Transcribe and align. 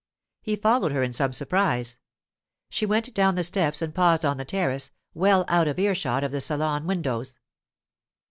He 0.41 0.55
followed 0.55 0.93
her 0.93 1.03
in 1.03 1.13
some 1.13 1.31
surprise. 1.31 1.99
She 2.71 2.87
went 2.87 3.13
down 3.13 3.35
the 3.35 3.43
steps 3.43 3.83
and 3.83 3.93
paused 3.93 4.25
on 4.25 4.37
the 4.37 4.45
terrace, 4.45 4.89
well 5.13 5.45
out 5.47 5.67
of 5.67 5.77
ear 5.77 5.93
shot 5.93 6.23
of 6.23 6.31
the 6.31 6.41
salon 6.41 6.87
windows. 6.87 7.37